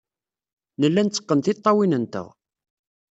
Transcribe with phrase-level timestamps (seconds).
[0.79, 2.27] Nella netteqqen tiṭṭawin-nteɣ.